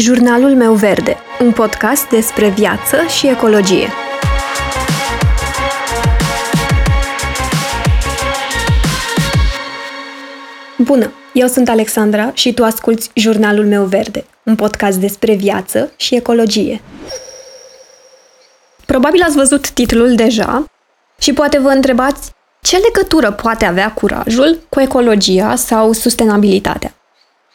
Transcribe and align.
Jurnalul 0.00 0.54
meu 0.54 0.72
verde, 0.72 1.16
un 1.40 1.52
podcast 1.52 2.08
despre 2.08 2.48
viață 2.48 2.96
și 3.18 3.28
ecologie. 3.28 3.88
Bună, 10.78 11.12
eu 11.32 11.46
sunt 11.46 11.68
Alexandra 11.68 12.30
și 12.34 12.54
tu 12.54 12.64
asculți 12.64 13.10
Jurnalul 13.14 13.66
meu 13.66 13.84
verde, 13.84 14.24
un 14.44 14.54
podcast 14.54 14.98
despre 14.98 15.34
viață 15.34 15.92
și 15.96 16.14
ecologie. 16.14 16.80
Probabil 18.86 19.22
ați 19.22 19.36
văzut 19.36 19.70
titlul 19.70 20.14
deja 20.14 20.64
și 21.18 21.32
poate 21.32 21.58
vă 21.58 21.68
întrebați 21.68 22.30
ce 22.62 22.76
legătură 22.76 23.32
poate 23.32 23.64
avea 23.64 23.92
curajul 23.92 24.58
cu 24.68 24.80
ecologia 24.80 25.56
sau 25.56 25.92
sustenabilitatea. 25.92 26.94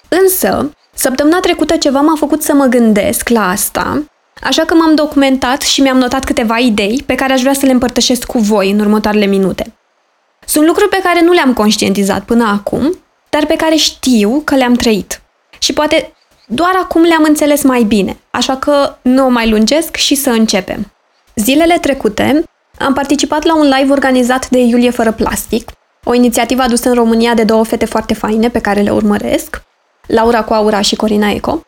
Însă, 0.10 0.72
Săptămâna 0.98 1.40
trecută 1.40 1.78
ceva 1.78 2.00
m-a 2.00 2.16
făcut 2.18 2.42
să 2.44 2.54
mă 2.54 2.66
gândesc 2.66 3.30
la 3.30 3.50
asta, 3.50 4.04
așa 4.42 4.64
că 4.66 4.74
m-am 4.74 4.96
documentat 4.96 5.62
și 5.62 5.82
mi-am 5.82 5.98
notat 5.98 6.24
câteva 6.24 6.58
idei 6.58 7.04
pe 7.06 7.16
care 7.16 7.34
aș 7.34 7.42
vrea 7.42 7.54
să 7.54 7.66
le 7.66 7.72
împărtășesc 7.72 8.24
cu 8.24 8.38
voi 8.40 8.72
în 8.72 8.80
următoarele 8.80 9.26
minute. 9.26 9.74
Sunt 10.46 10.66
lucruri 10.66 10.90
pe 10.90 11.00
care 11.04 11.22
nu 11.22 11.32
le-am 11.32 11.54
conștientizat 11.54 12.24
până 12.24 12.48
acum, 12.48 13.00
dar 13.30 13.46
pe 13.46 13.56
care 13.56 13.76
știu 13.76 14.42
că 14.44 14.56
le-am 14.56 14.74
trăit. 14.74 15.22
Și 15.60 15.74
poate 15.74 16.14
doar 16.48 16.72
acum 16.82 17.02
le-am 17.02 17.24
înțeles 17.24 17.64
mai 17.64 17.84
bine, 17.84 18.18
așa 18.32 18.56
că 18.58 18.98
nu 19.02 19.26
o 19.26 19.30
mai 19.30 19.50
lungesc 19.50 19.96
și 19.96 20.16
să 20.16 20.30
începem. 20.30 20.92
Zilele 21.36 21.78
trecute 21.78 22.44
am 22.80 22.94
participat 22.94 23.44
la 23.44 23.56
un 23.56 23.74
live 23.78 23.92
organizat 23.92 24.50
de 24.50 24.58
Iulie 24.58 24.90
Fără 24.90 25.12
Plastic, 25.12 25.72
o 26.04 26.14
inițiativă 26.14 26.62
adusă 26.62 26.90
în 26.90 26.96
România 26.96 27.34
de 27.34 27.44
două 27.44 27.64
fete 27.64 27.86
foarte 27.86 28.14
faine 28.14 28.50
pe 28.50 28.60
care 28.60 28.82
le 28.82 28.92
urmăresc, 28.92 29.64
Laura 30.08 30.44
cu 30.44 30.54
Aura 30.54 30.82
și 30.82 30.96
Corina 30.96 31.30
Eco. 31.30 31.62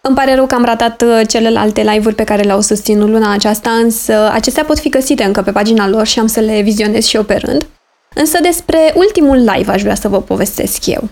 Îmi 0.00 0.16
pare 0.16 0.34
rău 0.34 0.46
că 0.46 0.54
am 0.54 0.64
ratat 0.64 1.02
uh, 1.02 1.20
celelalte 1.28 1.82
live-uri 1.82 2.14
pe 2.14 2.24
care 2.24 2.42
le-au 2.42 2.60
susținut 2.60 3.08
luna 3.08 3.32
aceasta, 3.32 3.70
însă 3.70 4.30
acestea 4.32 4.64
pot 4.64 4.78
fi 4.78 4.88
găsite 4.88 5.24
încă 5.24 5.42
pe 5.42 5.52
pagina 5.52 5.88
lor 5.88 6.06
și 6.06 6.18
am 6.18 6.26
să 6.26 6.40
le 6.40 6.60
vizionez 6.60 7.04
și 7.04 7.16
eu 7.16 7.22
pe 7.22 7.34
rând. 7.34 7.66
Însă 8.14 8.38
despre 8.40 8.92
ultimul 8.94 9.36
live 9.36 9.72
aș 9.72 9.82
vrea 9.82 9.94
să 9.94 10.08
vă 10.08 10.20
povestesc 10.20 10.86
eu. 10.86 11.08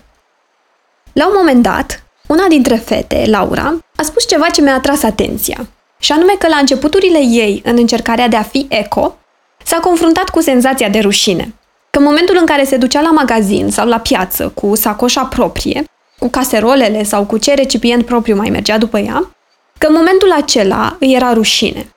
La 1.13 1.27
un 1.27 1.35
moment 1.37 1.63
dat, 1.63 2.03
una 2.27 2.47
dintre 2.49 2.77
fete, 2.77 3.25
Laura, 3.27 3.79
a 3.97 4.03
spus 4.03 4.27
ceva 4.27 4.49
ce 4.49 4.62
mi-a 4.62 4.75
atras 4.75 5.03
atenția. 5.03 5.69
Și 5.99 6.12
anume 6.12 6.33
că 6.39 6.49
la 6.49 6.57
începuturile 6.57 7.19
ei, 7.19 7.62
în 7.65 7.77
încercarea 7.79 8.29
de 8.29 8.37
a 8.37 8.43
fi 8.43 8.67
eco, 8.69 9.17
s-a 9.65 9.77
confruntat 9.77 10.29
cu 10.29 10.41
senzația 10.41 10.89
de 10.89 10.99
rușine. 10.99 11.55
Că 11.91 11.99
în 11.99 12.05
momentul 12.05 12.37
în 12.41 12.47
care 12.47 12.65
se 12.65 12.77
ducea 12.77 13.01
la 13.01 13.11
magazin 13.11 13.71
sau 13.71 13.87
la 13.87 13.99
piață 13.99 14.49
cu 14.49 14.75
sacoșa 14.75 15.25
proprie, 15.25 15.85
cu 16.19 16.29
caserolele 16.29 17.03
sau 17.03 17.25
cu 17.25 17.39
ce 17.39 17.55
recipient 17.55 18.05
propriu 18.05 18.37
mai 18.37 18.51
mergea 18.51 18.79
după 18.79 18.99
ea, 18.99 19.31
că 19.79 19.87
în 19.87 19.95
momentul 19.95 20.33
acela 20.33 20.97
îi 21.01 21.15
era 21.15 21.33
rușine. 21.33 21.93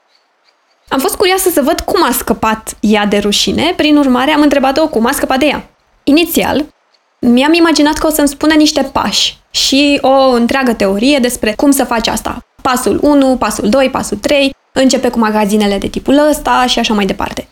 Am 0.88 1.00
fost 1.00 1.16
curioasă 1.16 1.50
să 1.50 1.62
văd 1.62 1.80
cum 1.80 2.04
a 2.04 2.12
scăpat 2.12 2.78
ea 2.80 3.06
de 3.06 3.18
rușine, 3.18 3.74
prin 3.76 3.98
urmare 3.98 4.32
am 4.32 4.42
întrebat-o 4.42 4.88
cum 4.88 5.06
a 5.06 5.12
scăpat 5.12 5.40
de 5.40 5.46
ea. 5.46 5.70
Inițial, 6.04 6.66
mi-am 7.20 7.54
imaginat 7.54 7.98
că 7.98 8.08
o 8.08 8.10
să-mi 8.10 8.28
spună 8.28 8.54
niște 8.54 8.84
pași 8.84 9.38
și 9.52 10.00
o 10.02 10.30
întreagă 10.30 10.74
teorie 10.74 11.20
despre 11.20 11.54
cum 11.54 11.72
să 11.72 11.84
faci 11.84 12.08
asta. 12.08 12.46
Pasul 12.62 13.00
1, 13.02 13.38
pasul 13.38 13.70
2, 13.70 13.90
pasul 13.90 14.18
3, 14.18 14.56
începe 14.72 15.10
cu 15.10 15.20
magazinele 15.20 15.78
de 15.78 15.88
tipul 15.88 16.28
ăsta 16.30 16.66
și 16.68 16.80
așa 16.80 16.94
mai 16.94 17.06
departe. 17.06 17.48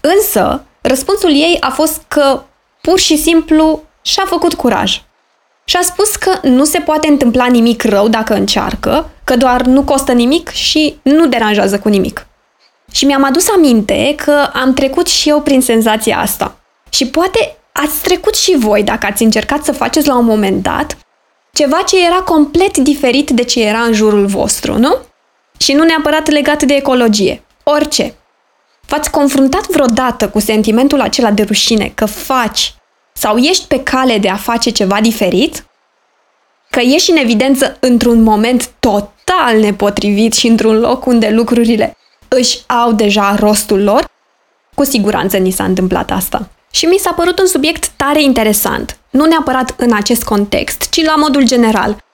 Însă, 0.00 0.64
răspunsul 0.80 1.30
ei 1.30 1.56
a 1.60 1.70
fost 1.70 2.02
că 2.08 2.42
pur 2.80 2.98
și 2.98 3.16
simplu 3.16 3.82
și-a 4.02 4.24
făcut 4.26 4.54
curaj 4.54 5.02
și 5.68 5.76
a 5.76 5.82
spus 5.82 6.16
că 6.16 6.38
nu 6.42 6.64
se 6.64 6.78
poate 6.78 7.08
întâmpla 7.08 7.46
nimic 7.46 7.82
rău 7.82 8.08
dacă 8.08 8.34
încearcă, 8.34 9.10
că 9.24 9.36
doar 9.36 9.62
nu 9.62 9.82
costă 9.82 10.12
nimic 10.12 10.48
și 10.48 10.98
nu 11.02 11.26
deranjează 11.26 11.78
cu 11.78 11.88
nimic. 11.88 12.26
Și 12.92 13.04
mi-am 13.04 13.24
adus 13.24 13.48
aminte 13.48 14.14
că 14.24 14.50
am 14.52 14.72
trecut 14.72 15.06
și 15.06 15.28
eu 15.28 15.40
prin 15.40 15.60
senzația 15.60 16.18
asta. 16.18 16.56
Și 16.88 17.06
poate 17.06 17.56
ați 17.72 18.00
trecut 18.02 18.34
și 18.34 18.56
voi 18.58 18.82
dacă 18.82 19.06
ați 19.06 19.22
încercat 19.22 19.64
să 19.64 19.72
faceți 19.72 20.06
la 20.06 20.16
un 20.16 20.24
moment 20.24 20.62
dat 20.62 20.96
ceva 21.52 21.82
ce 21.86 22.06
era 22.06 22.20
complet 22.20 22.76
diferit 22.76 23.30
de 23.30 23.44
ce 23.44 23.62
era 23.62 23.78
în 23.78 23.92
jurul 23.92 24.26
vostru, 24.26 24.78
nu? 24.78 24.96
Și 25.58 25.72
nu 25.72 25.84
neapărat 25.84 26.28
legat 26.28 26.62
de 26.62 26.74
ecologie. 26.74 27.42
Orice. 27.62 28.14
V-ați 28.86 29.10
confruntat 29.10 29.66
vreodată 29.66 30.28
cu 30.28 30.38
sentimentul 30.38 31.00
acela 31.00 31.30
de 31.30 31.42
rușine 31.42 31.92
că 31.94 32.04
faci 32.04 32.74
sau 33.18 33.36
ești 33.36 33.66
pe 33.66 33.82
cale 33.82 34.18
de 34.18 34.28
a 34.28 34.36
face 34.36 34.70
ceva 34.70 35.00
diferit, 35.00 35.66
că 36.70 36.80
ești 36.80 37.10
în 37.10 37.16
evidență 37.16 37.76
într-un 37.80 38.22
moment 38.22 38.70
total 38.80 39.60
nepotrivit 39.60 40.34
și 40.34 40.46
într-un 40.46 40.78
loc 40.78 41.06
unde 41.06 41.28
lucrurile 41.28 41.96
își 42.28 42.58
au 42.66 42.92
deja 42.92 43.34
rostul 43.34 43.82
lor, 43.82 44.04
cu 44.74 44.84
siguranță 44.84 45.36
ni 45.36 45.50
s-a 45.50 45.64
întâmplat 45.64 46.10
asta. 46.10 46.48
Și 46.70 46.86
mi 46.86 46.96
s-a 46.96 47.12
părut 47.12 47.38
un 47.38 47.46
subiect 47.46 47.88
tare 47.88 48.22
interesant, 48.22 48.98
nu 49.10 49.24
neapărat 49.24 49.74
în 49.76 49.92
acest 49.94 50.24
context, 50.24 50.88
ci 50.90 51.04
la 51.04 51.14
modul 51.16 51.44
general. 51.44 52.04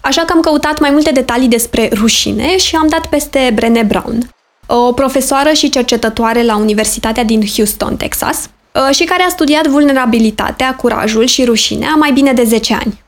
Așa 0.00 0.22
că 0.24 0.32
am 0.32 0.40
căutat 0.40 0.80
mai 0.80 0.90
multe 0.90 1.10
detalii 1.10 1.48
despre 1.48 1.90
rușine 1.92 2.56
și 2.56 2.76
am 2.76 2.86
dat 2.88 3.06
peste 3.06 3.50
Brené 3.54 3.82
Brown, 3.82 4.30
o 4.66 4.92
profesoară 4.92 5.52
și 5.52 5.70
cercetătoare 5.70 6.42
la 6.42 6.56
Universitatea 6.56 7.24
din 7.24 7.42
Houston, 7.56 7.96
Texas, 7.96 8.48
Uh, 8.59 8.59
și 8.90 9.04
care 9.04 9.22
a 9.22 9.28
studiat 9.28 9.66
vulnerabilitatea, 9.66 10.76
curajul 10.76 11.24
și 11.24 11.44
rușinea 11.44 11.94
mai 11.94 12.12
bine 12.12 12.32
de 12.32 12.44
10 12.44 12.74
ani. 12.74 13.02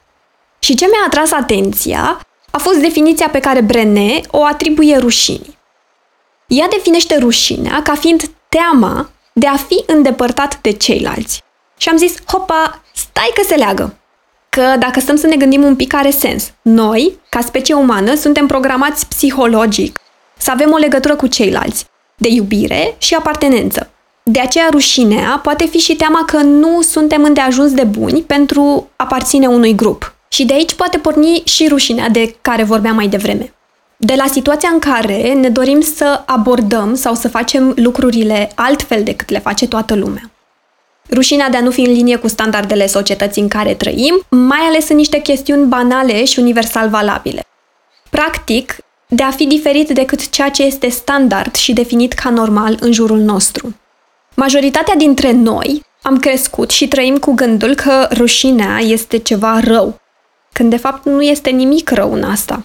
Și 0.58 0.74
ce 0.74 0.84
mi-a 0.84 1.02
atras 1.06 1.32
atenția 1.32 2.20
a 2.50 2.58
fost 2.58 2.78
definiția 2.78 3.28
pe 3.28 3.40
care 3.40 3.60
Brené 3.60 4.20
o 4.30 4.44
atribuie 4.44 4.96
rușinii. 4.96 5.58
Ea 6.46 6.68
definește 6.68 7.18
rușinea 7.18 7.82
ca 7.82 7.94
fiind 7.94 8.22
teama 8.48 9.10
de 9.32 9.46
a 9.46 9.56
fi 9.56 9.82
îndepărtat 9.86 10.58
de 10.60 10.70
ceilalți. 10.70 11.42
Și 11.76 11.88
am 11.88 11.96
zis, 11.96 12.14
hopa, 12.26 12.82
stai 12.94 13.30
că 13.34 13.42
se 13.46 13.54
leagă. 13.54 13.96
Că 14.48 14.74
dacă 14.78 15.00
stăm 15.00 15.16
să 15.16 15.26
ne 15.26 15.36
gândim 15.36 15.62
un 15.62 15.76
pic 15.76 15.94
are 15.94 16.10
sens. 16.10 16.52
Noi, 16.62 17.18
ca 17.28 17.40
specie 17.40 17.74
umană, 17.74 18.14
suntem 18.14 18.46
programați 18.46 19.06
psihologic 19.06 20.00
să 20.38 20.50
avem 20.50 20.72
o 20.72 20.76
legătură 20.76 21.16
cu 21.16 21.26
ceilalți, 21.26 21.86
de 22.16 22.28
iubire 22.28 22.94
și 22.98 23.14
apartenență. 23.14 23.90
De 24.24 24.40
aceea 24.40 24.68
rușinea 24.70 25.40
poate 25.42 25.66
fi 25.66 25.78
și 25.78 25.96
teama 25.96 26.24
că 26.24 26.36
nu 26.36 26.82
suntem 26.82 27.24
îndeajuns 27.24 27.72
de 27.72 27.84
buni 27.84 28.20
pentru 28.20 28.90
a 28.96 29.04
aparține 29.04 29.46
unui 29.46 29.74
grup. 29.74 30.14
Și 30.28 30.44
de 30.44 30.54
aici 30.54 30.74
poate 30.74 30.98
porni 30.98 31.42
și 31.44 31.68
rușinea 31.68 32.08
de 32.08 32.36
care 32.40 32.62
vorbeam 32.62 32.94
mai 32.94 33.08
devreme. 33.08 33.52
De 33.96 34.14
la 34.14 34.26
situația 34.26 34.68
în 34.72 34.78
care 34.78 35.32
ne 35.32 35.48
dorim 35.48 35.80
să 35.80 36.22
abordăm 36.26 36.94
sau 36.94 37.14
să 37.14 37.28
facem 37.28 37.72
lucrurile 37.76 38.52
altfel 38.54 39.02
decât 39.02 39.30
le 39.30 39.38
face 39.38 39.66
toată 39.66 39.94
lumea. 39.94 40.30
Rușinea 41.10 41.48
de 41.48 41.56
a 41.56 41.60
nu 41.60 41.70
fi 41.70 41.80
în 41.80 41.92
linie 41.92 42.16
cu 42.16 42.28
standardele 42.28 42.86
societății 42.86 43.42
în 43.42 43.48
care 43.48 43.74
trăim, 43.74 44.26
mai 44.28 44.60
ales 44.60 44.88
în 44.88 44.96
niște 44.96 45.18
chestiuni 45.18 45.66
banale 45.66 46.24
și 46.24 46.38
universal 46.38 46.88
valabile. 46.88 47.44
Practic, 48.10 48.76
de 49.08 49.22
a 49.22 49.30
fi 49.30 49.46
diferit 49.46 49.90
decât 49.90 50.30
ceea 50.30 50.50
ce 50.50 50.62
este 50.62 50.88
standard 50.88 51.54
și 51.54 51.72
definit 51.72 52.12
ca 52.12 52.30
normal 52.30 52.76
în 52.80 52.92
jurul 52.92 53.18
nostru. 53.18 53.74
Majoritatea 54.34 54.94
dintre 54.94 55.32
noi 55.32 55.82
am 56.02 56.18
crescut 56.18 56.70
și 56.70 56.88
trăim 56.88 57.16
cu 57.18 57.32
gândul 57.32 57.74
că 57.74 58.08
rușinea 58.12 58.78
este 58.78 59.16
ceva 59.16 59.60
rău, 59.60 60.00
când 60.52 60.70
de 60.70 60.76
fapt 60.76 61.04
nu 61.04 61.22
este 61.22 61.50
nimic 61.50 61.90
rău 61.90 62.12
în 62.12 62.22
asta. 62.22 62.64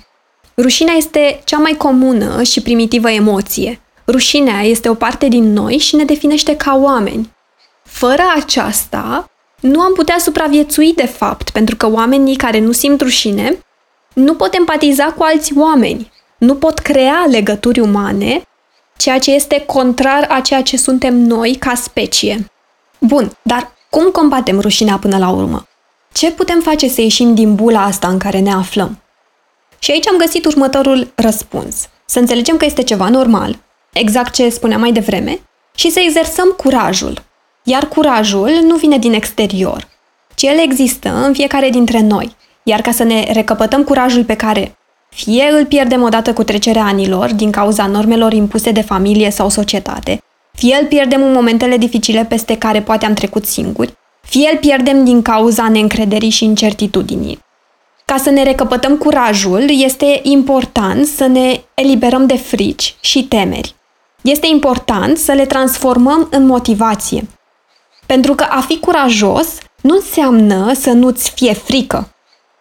Rușinea 0.58 0.94
este 0.94 1.42
cea 1.44 1.58
mai 1.58 1.74
comună 1.74 2.44
și 2.44 2.62
primitivă 2.62 3.10
emoție. 3.10 3.82
Rușinea 4.08 4.62
este 4.62 4.90
o 4.90 4.94
parte 4.94 5.28
din 5.28 5.54
noi 5.54 5.78
și 5.78 5.96
ne 5.96 6.04
definește 6.04 6.56
ca 6.56 6.76
oameni. 6.76 7.36
Fără 7.84 8.24
aceasta, 8.36 9.32
nu 9.60 9.80
am 9.80 9.94
putea 9.94 10.18
supraviețui 10.20 10.94
de 10.94 11.06
fapt, 11.06 11.50
pentru 11.50 11.76
că 11.76 11.90
oamenii 11.92 12.36
care 12.36 12.60
nu 12.60 12.72
simt 12.72 13.02
rușine 13.02 13.58
nu 14.14 14.34
pot 14.34 14.54
empatiza 14.54 15.06
cu 15.06 15.24
alți 15.24 15.58
oameni, 15.58 16.12
nu 16.38 16.56
pot 16.56 16.80
crea 16.80 17.26
legături 17.30 17.80
umane 17.80 18.42
ceea 18.98 19.20
ce 19.20 19.32
este 19.32 19.64
contrar 19.66 20.26
a 20.30 20.40
ceea 20.40 20.62
ce 20.62 20.78
suntem 20.78 21.16
noi 21.16 21.56
ca 21.56 21.76
specie. 21.76 22.52
Bun, 23.00 23.38
dar 23.42 23.72
cum 23.90 24.10
combatem 24.12 24.60
rușinea 24.60 24.98
până 24.98 25.18
la 25.18 25.30
urmă? 25.30 25.68
Ce 26.14 26.32
putem 26.32 26.62
face 26.62 26.88
să 26.88 27.02
ieșim 27.02 27.34
din 27.34 27.56
bula 27.56 27.84
asta 27.84 28.08
în 28.08 28.18
care 28.18 28.40
ne 28.40 28.54
aflăm? 28.54 29.02
Și 29.80 29.92
aici 29.92 30.08
am 30.08 30.18
găsit 30.18 30.46
următorul 30.46 31.12
răspuns. 31.16 31.90
Să 32.06 32.20
înțelegem 32.20 32.58
că 32.58 32.66
este 32.66 32.84
ceva 32.84 33.10
normal, 33.10 33.60
exact 33.94 34.34
ce 34.34 34.50
spuneam 34.50 34.80
mai 34.80 34.92
devreme, 34.92 35.40
și 35.76 35.90
să 35.90 36.00
exersăm 36.00 36.54
curajul. 36.58 37.24
Iar 37.64 37.88
curajul 37.88 38.50
nu 38.64 38.76
vine 38.76 38.98
din 38.98 39.14
exterior, 39.14 39.88
ci 40.36 40.44
el 40.44 40.60
există 40.60 41.10
în 41.26 41.34
fiecare 41.34 41.70
dintre 41.70 42.00
noi. 42.00 42.36
Iar 42.64 42.82
ca 42.82 42.92
să 42.92 43.04
ne 43.04 43.32
recăpătăm 43.32 43.84
curajul 43.84 44.24
pe 44.24 44.36
care 44.36 44.77
fie 45.24 45.50
îl 45.52 45.66
pierdem 45.66 46.02
odată 46.02 46.34
cu 46.34 46.44
trecerea 46.44 46.84
anilor 46.84 47.34
din 47.34 47.52
cauza 47.52 47.86
normelor 47.86 48.34
impuse 48.34 48.72
de 48.72 48.82
familie 48.82 49.30
sau 49.30 49.50
societate, 49.50 50.24
fie 50.54 50.78
îl 50.82 50.88
pierdem 50.88 51.24
în 51.24 51.32
momentele 51.32 51.78
dificile 51.78 52.26
peste 52.26 52.58
care 52.58 52.82
poate 52.82 53.06
am 53.06 53.14
trecut 53.14 53.46
singuri, 53.46 53.94
fie 54.22 54.50
îl 54.52 54.58
pierdem 54.58 55.04
din 55.04 55.22
cauza 55.22 55.70
neîncrederii 55.70 56.30
și 56.30 56.44
incertitudinii. 56.44 57.40
Ca 58.06 58.18
să 58.18 58.30
ne 58.30 58.44
recăpătăm 58.44 58.98
curajul, 58.98 59.66
este 59.70 60.20
important 60.24 61.06
să 61.06 61.28
ne 61.28 61.62
eliberăm 61.74 62.26
de 62.26 62.38
frici 62.38 62.96
și 63.00 63.24
temeri. 63.24 63.76
Este 64.22 64.48
important 64.48 65.18
să 65.18 65.32
le 65.32 65.46
transformăm 65.46 66.28
în 66.32 66.46
motivație. 66.46 67.28
Pentru 68.06 68.34
că 68.34 68.46
a 68.50 68.62
fi 68.68 68.80
curajos 68.80 69.48
nu 69.82 69.96
înseamnă 69.96 70.74
să 70.74 70.92
nu-ți 70.92 71.32
fie 71.32 71.54
frică, 71.54 72.12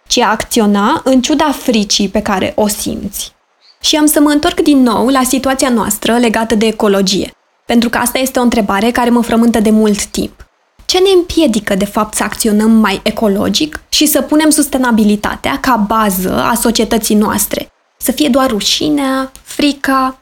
ci 0.07 0.19
a 0.19 0.31
acționa 0.31 1.01
în 1.05 1.23
ciuda 1.23 1.53
fricii 1.53 2.09
pe 2.09 2.23
care 2.23 2.53
o 2.57 2.69
simți. 2.69 3.35
Și 3.81 3.97
am 3.97 4.07
să 4.07 4.21
mă 4.21 4.31
întorc 4.31 4.61
din 4.61 4.83
nou 4.83 5.09
la 5.09 5.23
situația 5.23 5.69
noastră 5.69 6.19
legată 6.19 6.55
de 6.55 6.67
ecologie, 6.67 7.31
pentru 7.67 7.89
că 7.89 7.99
asta 7.99 8.19
este 8.19 8.39
o 8.39 8.43
întrebare 8.43 8.91
care 8.91 9.11
mă 9.11 9.23
frământă 9.23 9.61
de 9.61 9.71
mult 9.71 10.05
timp. 10.05 10.47
Ce 10.85 10.99
ne 10.99 11.11
împiedică, 11.15 11.75
de 11.75 11.85
fapt, 11.85 12.15
să 12.15 12.23
acționăm 12.23 12.71
mai 12.71 13.01
ecologic 13.03 13.81
și 13.89 14.07
să 14.07 14.23
punem 14.23 14.51
sustenabilitatea 14.51 15.59
ca 15.61 15.77
bază 15.77 16.43
a 16.43 16.55
societății 16.55 17.15
noastre? 17.15 17.73
Să 17.97 18.13
fie 18.13 18.29
doar 18.29 18.51
rușinea, 18.51 19.33
frica? 19.43 20.19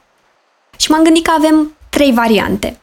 Și 0.77 0.91
m-am 0.91 1.03
gândit 1.03 1.25
că 1.25 1.31
avem 1.37 1.77
trei 1.89 2.11
variante. 2.11 2.81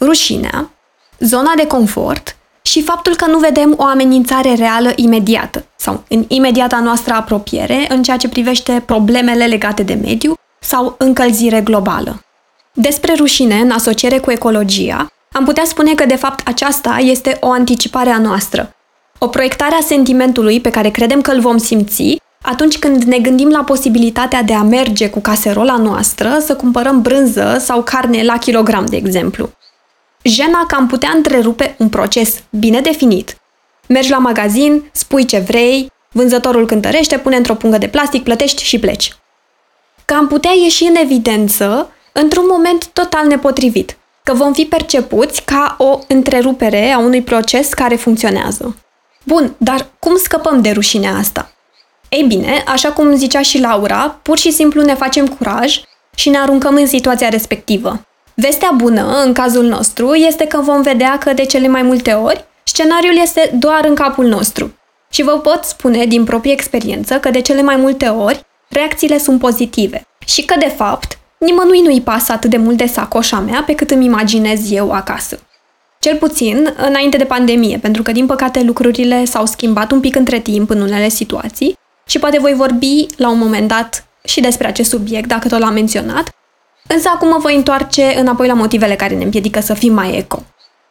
Rușinea, 0.00 0.70
zona 1.18 1.52
de 1.56 1.66
confort 1.66 2.36
și 2.72 2.82
faptul 2.82 3.16
că 3.16 3.26
nu 3.26 3.38
vedem 3.38 3.74
o 3.76 3.84
amenințare 3.84 4.54
reală 4.54 4.92
imediată 4.96 5.64
sau 5.76 6.04
în 6.08 6.24
imediata 6.28 6.80
noastră 6.80 7.14
apropiere 7.14 7.86
în 7.88 8.02
ceea 8.02 8.16
ce 8.16 8.28
privește 8.28 8.82
problemele 8.86 9.46
legate 9.46 9.82
de 9.82 9.98
mediu 10.02 10.34
sau 10.60 10.94
încălzire 10.98 11.60
globală. 11.60 12.24
Despre 12.72 13.14
rușine, 13.16 13.54
în 13.54 13.70
asociere 13.70 14.18
cu 14.18 14.30
ecologia, 14.30 15.06
am 15.32 15.44
putea 15.44 15.64
spune 15.64 15.94
că, 15.94 16.06
de 16.06 16.16
fapt, 16.16 16.48
aceasta 16.48 16.96
este 17.00 17.36
o 17.40 17.50
anticipare 17.50 18.10
a 18.10 18.18
noastră. 18.18 18.74
O 19.18 19.26
proiectare 19.26 19.74
a 19.74 19.84
sentimentului 19.86 20.60
pe 20.60 20.70
care 20.70 20.90
credem 20.90 21.20
că 21.20 21.30
îl 21.30 21.40
vom 21.40 21.58
simți 21.58 22.16
atunci 22.42 22.78
când 22.78 23.02
ne 23.02 23.18
gândim 23.18 23.48
la 23.48 23.64
posibilitatea 23.64 24.42
de 24.42 24.54
a 24.54 24.62
merge 24.62 25.10
cu 25.10 25.20
caserola 25.20 25.76
noastră 25.76 26.38
să 26.40 26.54
cumpărăm 26.56 27.02
brânză 27.02 27.56
sau 27.60 27.82
carne 27.82 28.22
la 28.22 28.38
kilogram, 28.38 28.86
de 28.86 28.96
exemplu. 28.96 29.50
Jena 30.22 30.64
că 30.66 30.74
am 30.74 30.86
putea 30.86 31.10
întrerupe 31.14 31.74
un 31.78 31.88
proces 31.88 32.42
bine 32.50 32.80
definit. 32.80 33.36
Mergi 33.88 34.10
la 34.10 34.18
magazin, 34.18 34.90
spui 34.92 35.24
ce 35.24 35.38
vrei, 35.38 35.92
vânzătorul 36.12 36.66
cântărește, 36.66 37.18
pune 37.18 37.36
într-o 37.36 37.54
pungă 37.54 37.78
de 37.78 37.88
plastic, 37.88 38.22
plătești 38.22 38.64
și 38.64 38.78
pleci. 38.78 39.16
Că 40.04 40.14
am 40.14 40.26
putea 40.26 40.50
ieși 40.62 40.84
în 40.84 40.94
evidență 40.94 41.90
într-un 42.12 42.44
moment 42.50 42.86
total 42.86 43.26
nepotrivit, 43.26 43.96
că 44.22 44.34
vom 44.34 44.52
fi 44.52 44.64
percepuți 44.64 45.42
ca 45.42 45.74
o 45.78 45.98
întrerupere 46.08 46.90
a 46.90 46.98
unui 46.98 47.22
proces 47.22 47.74
care 47.74 47.96
funcționează. 47.96 48.76
Bun, 49.24 49.54
dar 49.58 49.86
cum 49.98 50.16
scăpăm 50.16 50.62
de 50.62 50.70
rușinea 50.70 51.14
asta? 51.14 51.52
Ei 52.08 52.22
bine, 52.22 52.64
așa 52.66 52.92
cum 52.92 53.16
zicea 53.16 53.42
și 53.42 53.60
Laura, 53.60 54.18
pur 54.22 54.38
și 54.38 54.50
simplu 54.50 54.82
ne 54.82 54.94
facem 54.94 55.26
curaj 55.26 55.80
și 56.14 56.28
ne 56.28 56.38
aruncăm 56.38 56.74
în 56.74 56.86
situația 56.86 57.28
respectivă. 57.28 58.06
Vestea 58.34 58.72
bună, 58.76 59.22
în 59.24 59.32
cazul 59.32 59.64
nostru, 59.64 60.14
este 60.14 60.46
că 60.46 60.60
vom 60.60 60.82
vedea 60.82 61.18
că 61.18 61.32
de 61.32 61.44
cele 61.44 61.68
mai 61.68 61.82
multe 61.82 62.12
ori, 62.12 62.44
scenariul 62.64 63.18
este 63.22 63.50
doar 63.54 63.84
în 63.84 63.94
capul 63.94 64.26
nostru. 64.26 64.76
Și 65.10 65.22
vă 65.22 65.38
pot 65.38 65.64
spune 65.64 66.04
din 66.04 66.24
proprie 66.24 66.52
experiență 66.52 67.14
că 67.14 67.30
de 67.30 67.40
cele 67.40 67.62
mai 67.62 67.76
multe 67.76 68.06
ori, 68.06 68.46
reacțiile 68.68 69.18
sunt 69.18 69.38
pozitive 69.38 70.06
și 70.26 70.44
că, 70.44 70.54
de 70.58 70.72
fapt, 70.76 71.18
nimănui 71.38 71.80
nu-i 71.80 72.00
pasă 72.00 72.32
atât 72.32 72.50
de 72.50 72.56
mult 72.56 72.76
de 72.76 72.86
sacoșa 72.86 73.38
mea 73.38 73.62
pe 73.66 73.74
cât 73.74 73.90
îmi 73.90 74.04
imaginez 74.04 74.70
eu 74.70 74.90
acasă. 74.92 75.38
Cel 75.98 76.16
puțin 76.16 76.74
înainte 76.76 77.16
de 77.16 77.24
pandemie, 77.24 77.78
pentru 77.78 78.02
că, 78.02 78.12
din 78.12 78.26
păcate, 78.26 78.62
lucrurile 78.62 79.24
s-au 79.24 79.46
schimbat 79.46 79.92
un 79.92 80.00
pic 80.00 80.16
între 80.16 80.38
timp 80.38 80.70
în 80.70 80.80
unele 80.80 81.08
situații 81.08 81.78
și 82.06 82.18
poate 82.18 82.38
voi 82.38 82.54
vorbi 82.54 83.06
la 83.16 83.30
un 83.30 83.38
moment 83.38 83.68
dat 83.68 84.06
și 84.24 84.40
despre 84.40 84.66
acest 84.66 84.90
subiect, 84.90 85.28
dacă 85.28 85.48
tot 85.48 85.58
l-am 85.58 85.72
menționat, 85.72 86.28
însă 86.92 87.08
acum 87.14 87.28
mă 87.28 87.38
voi 87.38 87.54
întoarce 87.54 88.14
înapoi 88.18 88.46
la 88.46 88.54
motivele 88.54 88.96
care 88.96 89.14
ne 89.14 89.24
împiedică 89.24 89.60
să 89.60 89.74
fim 89.74 89.92
mai 89.92 90.16
eco. 90.16 90.42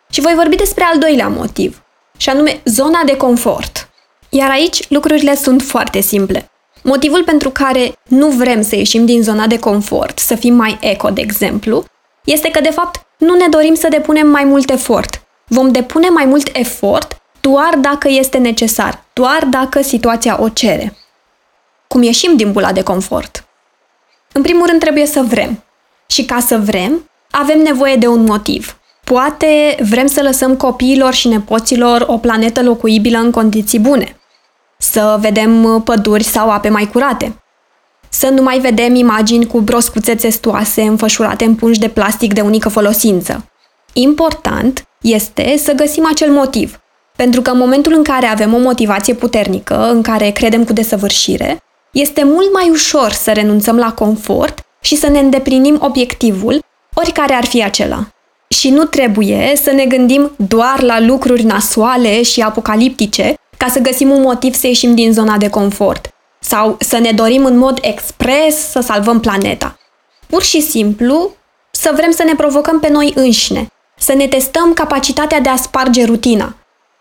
Și 0.10 0.22
voi 0.22 0.34
vorbi 0.36 0.56
despre 0.56 0.84
al 0.84 1.00
doilea 1.00 1.28
motiv, 1.28 1.84
și 2.18 2.30
anume 2.30 2.62
zona 2.66 3.02
de 3.06 3.18
confort. 3.18 3.90
Iar 4.30 4.50
aici 4.50 4.90
lucrurile 4.90 5.36
sunt 5.36 5.62
foarte 5.62 6.00
simple. 6.00 6.52
Motivul 6.84 7.24
pentru 7.24 7.50
care 7.50 7.92
nu 8.08 8.28
vrem 8.28 8.62
să 8.62 8.76
ieșim 8.76 9.06
din 9.06 9.24
zona 9.24 9.48
de 9.48 9.60
confort, 9.60 10.20
să 10.20 10.36
fim 10.36 10.54
mai 10.54 10.78
eco, 10.82 11.10
de 11.10 11.22
exemplu, 11.22 11.86
este 12.24 12.52
că, 12.52 12.62
de 12.62 12.70
fapt, 12.70 13.06
nu 13.18 13.36
ne 13.36 13.48
dorim 13.48 13.74
să 13.74 13.88
depunem 13.88 14.28
mai 14.28 14.44
mult 14.44 14.70
efort. 14.70 15.22
Vom 15.46 15.72
depune 15.72 16.10
mai 16.10 16.26
mult 16.26 16.50
efort 16.54 17.22
doar 17.42 17.76
dacă 17.76 18.08
este 18.10 18.38
necesar, 18.38 19.04
doar 19.14 19.46
dacă 19.50 19.82
situația 19.82 20.42
o 20.42 20.50
cere. 20.50 20.98
Cum 21.88 22.04
ieșim 22.04 22.36
din 22.36 22.52
bula 22.52 22.72
de 22.72 22.84
confort? 22.84 23.46
În 24.32 24.42
primul 24.42 24.68
rând 24.68 24.80
trebuie 24.80 25.06
să 25.06 25.22
vrem. 25.22 25.64
Și 26.12 26.26
ca 26.26 26.40
să 26.40 26.58
vrem, 26.58 27.10
avem 27.32 27.60
nevoie 27.60 27.96
de 27.96 28.08
un 28.08 28.24
motiv. 28.24 28.78
Poate 29.04 29.78
vrem 29.90 30.08
să 30.08 30.22
lăsăm 30.22 30.56
copiilor 30.56 31.14
și 31.14 31.28
nepoților 31.28 32.06
o 32.08 32.18
planetă 32.18 32.64
locuibilă 32.64 33.18
în 33.18 33.32
condiții 33.32 33.80
bune 33.80 34.16
să 34.82 35.18
vedem 35.20 35.64
uh, 35.64 35.82
păduri 35.84 36.24
sau 36.24 36.50
ape 36.50 36.70
mai 36.70 36.90
curate. 36.92 37.36
Să 38.10 38.30
nu 38.30 38.42
mai 38.42 38.60
vedem 38.60 38.96
imagini 38.96 39.48
cu 39.48 39.60
broscuțe 39.60 40.16
testoase 40.16 40.82
înfășurate 40.82 41.46
în 41.46 41.56
pungi 41.56 41.80
de 41.80 41.88
plastic 41.88 42.34
de 42.34 42.42
unică 42.42 42.70
folosință. 42.70 43.46
Important 43.94 44.88
este 45.02 45.58
să 45.58 45.74
găsim 45.74 46.08
acel 46.08 46.32
motiv, 46.32 46.80
pentru 47.16 47.42
că 47.42 47.50
în 47.50 47.58
momentul 47.58 47.94
în 47.94 48.04
care 48.04 48.26
avem 48.26 48.54
o 48.54 48.58
motivație 48.58 49.14
puternică, 49.14 49.90
în 49.92 50.02
care 50.02 50.30
credem 50.30 50.64
cu 50.64 50.74
desăvârșire, 50.74 51.64
este 51.92 52.24
mult 52.24 52.54
mai 52.54 52.70
ușor 52.70 53.12
să 53.12 53.32
renunțăm 53.32 53.78
la 53.78 53.94
confort 53.94 54.60
și 54.82 54.96
să 54.96 55.08
ne 55.08 55.20
îndeplinim 55.20 55.78
obiectivul, 55.82 56.64
oricare 56.94 57.34
ar 57.34 57.46
fi 57.46 57.64
acela. 57.64 58.08
Și 58.48 58.70
nu 58.70 58.84
trebuie 58.84 59.54
să 59.64 59.72
ne 59.72 59.86
gândim 59.86 60.32
doar 60.36 60.82
la 60.82 61.00
lucruri 61.00 61.44
nasoale 61.44 62.24
și 62.24 62.42
apocaliptice 62.42 63.34
ca 63.58 63.68
să 63.68 63.80
găsim 63.80 64.10
un 64.10 64.22
motiv 64.22 64.54
să 64.54 64.68
ieșim 64.68 64.96
din 64.96 65.14
zona 65.14 65.38
de 65.38 65.50
confort 65.50 66.10
sau 66.40 66.78
să 66.80 66.98
ne 66.98 67.12
dorim 67.12 67.46
în 67.46 67.58
mod 67.58 67.78
expres 67.82 68.70
să 68.70 68.80
salvăm 68.80 69.20
planeta. 69.20 69.78
Pur 70.28 70.44
și 70.44 70.62
simplu 70.62 71.32
să 71.72 71.92
vrem 71.96 72.12
să 72.12 72.24
ne 72.24 72.36
provocăm 72.36 72.80
pe 72.80 72.90
noi 72.90 73.12
înșine, 73.16 73.68
să 73.98 74.14
ne 74.14 74.28
testăm 74.28 74.74
capacitatea 74.74 75.40
de 75.40 75.50
a 75.50 75.56
sparge 75.56 76.06
rutina. 76.06 76.56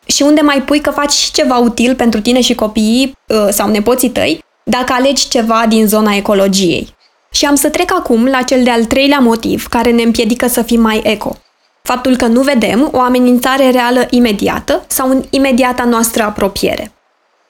Și 0.06 0.22
unde 0.22 0.40
mai 0.40 0.62
pui 0.62 0.80
că 0.80 0.90
faci 0.90 1.12
și 1.12 1.32
ceva 1.32 1.56
util 1.56 1.94
pentru 1.94 2.20
tine 2.20 2.40
și 2.40 2.54
copiii 2.54 3.18
uh, 3.28 3.48
sau 3.50 3.68
nepoții 3.68 4.10
tăi, 4.10 4.44
dacă 4.64 4.92
alegi 4.92 5.28
ceva 5.28 5.64
din 5.68 5.86
zona 5.86 6.14
ecologiei. 6.14 6.94
Și 7.30 7.46
am 7.46 7.54
să 7.54 7.68
trec 7.68 7.92
acum 7.92 8.26
la 8.26 8.42
cel 8.42 8.64
de-al 8.64 8.84
treilea 8.84 9.18
motiv 9.18 9.66
care 9.66 9.90
ne 9.90 10.02
împiedică 10.02 10.46
să 10.46 10.62
fim 10.62 10.80
mai 10.80 11.00
eco– 11.04 11.36
Faptul 11.82 12.16
că 12.16 12.26
nu 12.26 12.40
vedem 12.40 12.88
o 12.92 13.00
amenințare 13.00 13.70
reală 13.70 14.06
imediată 14.10 14.84
sau 14.86 15.10
în 15.10 15.24
imediata 15.30 15.84
noastră 15.84 16.22
apropiere. 16.22 16.92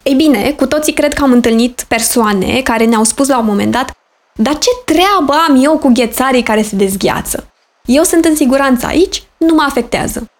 Ei 0.02 0.14
bine, 0.14 0.50
cu 0.50 0.66
toții 0.66 0.92
cred 0.92 1.14
că 1.14 1.22
am 1.22 1.32
întâlnit 1.32 1.84
persoane 1.88 2.60
care 2.64 2.84
ne-au 2.84 3.04
spus 3.04 3.28
la 3.28 3.38
un 3.38 3.44
moment 3.44 3.72
dat 3.72 3.94
dar 4.34 4.58
ce 4.58 4.68
treabă 4.84 5.32
am 5.48 5.64
eu 5.64 5.78
cu 5.78 5.90
ghețarii 5.92 6.42
care 6.42 6.62
se 6.62 6.76
dezgheață? 6.76 7.46
Eu 7.84 8.02
sunt 8.02 8.24
în 8.24 8.36
siguranță 8.36 8.86
aici, 8.86 9.22
nu 9.36 9.54
mă 9.54 9.64
afectează. 9.68 10.30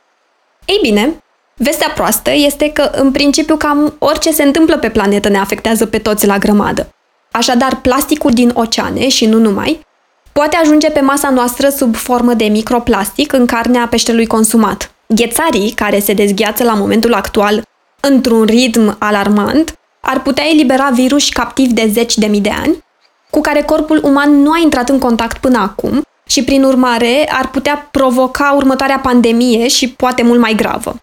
Ei 0.65 0.79
bine, 0.83 1.23
vestea 1.57 1.93
proastă 1.95 2.31
este 2.35 2.71
că, 2.73 2.83
în 2.83 3.11
principiu, 3.11 3.57
cam 3.57 3.95
orice 3.99 4.31
se 4.31 4.43
întâmplă 4.43 4.79
pe 4.79 4.91
planetă 4.91 5.29
ne 5.29 5.39
afectează 5.39 5.87
pe 5.87 5.99
toți 5.99 6.27
la 6.27 6.39
grămadă. 6.39 6.95
Așadar, 7.33 7.81
plasticul 7.81 8.31
din 8.31 8.51
oceane 8.55 9.09
și 9.09 9.27
nu 9.27 9.39
numai 9.39 9.89
poate 10.33 10.57
ajunge 10.57 10.91
pe 10.91 11.01
masa 11.01 11.31
noastră 11.31 11.69
sub 11.69 11.97
formă 11.97 12.35
de 12.35 12.45
microplastic 12.45 13.33
în 13.33 13.47
carnea 13.47 13.87
peștelui 13.87 14.27
consumat. 14.27 14.91
Ghețarii, 15.07 15.71
care 15.71 15.99
se 15.99 16.13
dezgheață 16.13 16.65
la 16.65 16.75
momentul 16.75 17.15
actual 17.15 17.63
într-un 18.01 18.45
ritm 18.45 18.97
alarmant, 18.99 19.79
ar 20.01 20.23
putea 20.23 20.45
elibera 20.51 20.89
virus 20.89 21.29
captivi 21.29 21.73
de 21.73 21.89
zeci 21.93 22.17
de 22.17 22.27
mii 22.27 22.41
de 22.41 22.51
ani, 22.63 22.85
cu 23.31 23.41
care 23.41 23.63
corpul 23.63 24.01
uman 24.05 24.43
nu 24.43 24.51
a 24.51 24.59
intrat 24.63 24.89
în 24.89 24.99
contact 24.99 25.39
până 25.39 25.59
acum 25.59 26.03
și, 26.27 26.45
prin 26.45 26.65
urmare, 26.65 27.29
ar 27.33 27.49
putea 27.49 27.89
provoca 27.91 28.53
următoarea 28.57 28.99
pandemie 28.99 29.69
și 29.69 29.89
poate 29.89 30.23
mult 30.23 30.41
mai 30.41 30.55
gravă. 30.55 30.97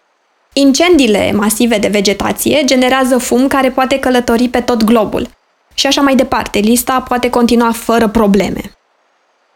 Incendiile 0.53 1.31
masive 1.31 1.77
de 1.77 1.87
vegetație 1.87 2.61
generează 2.65 3.17
fum 3.17 3.47
care 3.47 3.69
poate 3.69 3.99
călători 3.99 4.47
pe 4.47 4.59
tot 4.59 4.83
globul. 4.83 5.36
Și 5.79 5.87
așa 5.87 6.01
mai 6.01 6.15
departe, 6.15 6.59
lista 6.59 7.01
poate 7.01 7.29
continua 7.29 7.71
fără 7.71 8.07
probleme. 8.07 8.61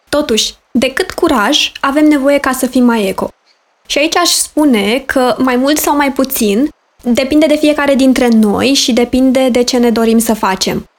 Totuși, 0.09 0.53
de 0.71 0.93
cât 0.93 1.11
curaj 1.11 1.71
avem 1.79 2.07
nevoie 2.07 2.37
ca 2.37 2.51
să 2.51 2.67
fim 2.67 2.83
mai 2.83 3.07
eco? 3.07 3.29
Și 3.87 3.97
aici 3.97 4.17
aș 4.17 4.29
spune 4.29 5.03
că 5.05 5.35
mai 5.37 5.55
mult 5.55 5.77
sau 5.77 5.95
mai 5.95 6.11
puțin 6.11 6.69
depinde 7.03 7.45
de 7.45 7.55
fiecare 7.55 7.95
dintre 7.95 8.27
noi 8.27 8.73
și 8.73 8.93
depinde 8.93 9.49
de 9.49 9.63
ce 9.63 9.77
ne 9.77 9.89
dorim 9.89 10.17
să 10.17 10.33
facem. 10.33 10.89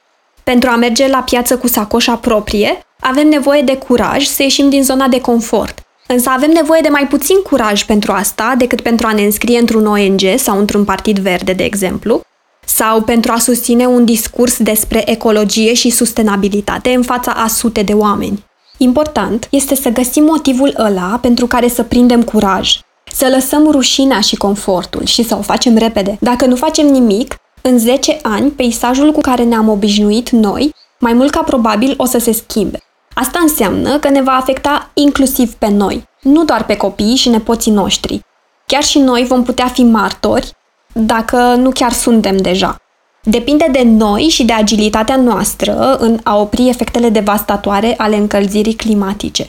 Pentru 0.43 0.69
a 0.69 0.75
merge 0.75 1.07
la 1.07 1.21
piață 1.21 1.57
cu 1.57 1.67
sacoșa 1.67 2.15
proprie, 2.15 2.85
avem 2.99 3.27
nevoie 3.27 3.61
de 3.61 3.77
curaj 3.77 4.25
să 4.25 4.43
ieșim 4.43 4.69
din 4.69 4.83
zona 4.83 5.07
de 5.07 5.21
confort. 5.21 5.79
Însă 6.07 6.29
avem 6.29 6.51
nevoie 6.51 6.81
de 6.81 6.89
mai 6.89 7.07
puțin 7.07 7.41
curaj 7.41 7.83
pentru 7.83 8.11
asta 8.11 8.53
decât 8.57 8.81
pentru 8.81 9.07
a 9.07 9.13
ne 9.13 9.23
înscrie 9.23 9.59
într-un 9.59 9.85
ONG 9.85 10.21
sau 10.35 10.59
într-un 10.59 10.83
partid 10.83 11.19
verde, 11.19 11.53
de 11.53 11.63
exemplu, 11.63 12.21
sau 12.65 13.01
pentru 13.01 13.31
a 13.31 13.37
susține 13.37 13.85
un 13.85 14.05
discurs 14.05 14.57
despre 14.57 15.11
ecologie 15.11 15.73
și 15.73 15.89
sustenabilitate 15.89 16.93
în 16.93 17.03
fața 17.03 17.31
a 17.31 17.47
sute 17.47 17.81
de 17.81 17.93
oameni. 17.93 18.43
Important 18.77 19.47
este 19.49 19.75
să 19.75 19.89
găsim 19.89 20.23
motivul 20.23 20.73
ăla 20.77 21.19
pentru 21.21 21.47
care 21.47 21.67
să 21.67 21.83
prindem 21.83 22.23
curaj, 22.23 22.79
să 23.11 23.27
lăsăm 23.33 23.71
rușinea 23.71 24.19
și 24.19 24.35
confortul 24.35 25.05
și 25.05 25.23
să 25.23 25.35
o 25.35 25.41
facem 25.41 25.77
repede. 25.77 26.17
Dacă 26.19 26.45
nu 26.45 26.55
facem 26.55 26.87
nimic, 26.87 27.35
în 27.61 27.77
10 27.77 28.19
ani, 28.21 28.49
peisajul 28.49 29.11
cu 29.11 29.19
care 29.19 29.43
ne-am 29.43 29.69
obișnuit 29.69 30.29
noi, 30.29 30.73
mai 30.99 31.13
mult 31.13 31.31
ca 31.31 31.41
probabil 31.41 31.93
o 31.97 32.05
să 32.05 32.17
se 32.17 32.31
schimbe. 32.31 32.79
Asta 33.13 33.39
înseamnă 33.41 33.99
că 33.99 34.09
ne 34.09 34.21
va 34.21 34.31
afecta 34.31 34.89
inclusiv 34.93 35.53
pe 35.53 35.67
noi, 35.67 36.03
nu 36.21 36.43
doar 36.43 36.65
pe 36.65 36.77
copiii 36.77 37.15
și 37.15 37.29
nepoții 37.29 37.71
noștri. 37.71 38.21
Chiar 38.65 38.83
și 38.83 38.99
noi 38.99 39.25
vom 39.25 39.43
putea 39.43 39.67
fi 39.67 39.83
martori, 39.83 40.51
dacă 40.93 41.37
nu 41.37 41.69
chiar 41.69 41.91
suntem 41.91 42.37
deja. 42.37 42.77
Depinde 43.23 43.67
de 43.71 43.83
noi 43.83 44.21
și 44.21 44.43
de 44.43 44.53
agilitatea 44.53 45.15
noastră 45.15 45.95
în 45.95 46.19
a 46.23 46.37
opri 46.37 46.69
efectele 46.69 47.09
devastatoare 47.09 47.93
ale 47.97 48.15
încălzirii 48.15 48.73
climatice. 48.73 49.47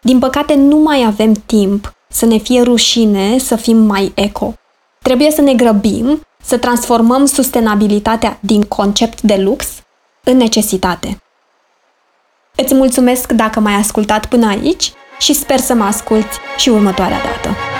Din 0.00 0.18
păcate, 0.18 0.54
nu 0.54 0.76
mai 0.76 1.04
avem 1.06 1.32
timp 1.32 1.94
să 2.08 2.26
ne 2.26 2.36
fie 2.36 2.62
rușine 2.62 3.38
să 3.38 3.56
fim 3.56 3.76
mai 3.76 4.12
eco. 4.14 4.54
Trebuie 5.02 5.30
să 5.30 5.40
ne 5.40 5.54
grăbim 5.54 6.20
să 6.42 6.58
transformăm 6.58 7.24
sustenabilitatea 7.24 8.38
din 8.40 8.62
concept 8.62 9.20
de 9.20 9.36
lux 9.36 9.66
în 10.24 10.36
necesitate. 10.36 11.22
Îți 12.56 12.74
mulțumesc 12.74 13.32
dacă 13.32 13.60
m-ai 13.60 13.74
ascultat 13.74 14.26
până 14.26 14.46
aici 14.46 14.92
și 15.18 15.32
sper 15.32 15.58
să 15.58 15.74
mă 15.74 15.84
asculți 15.84 16.38
și 16.56 16.68
următoarea 16.68 17.18
dată. 17.18 17.73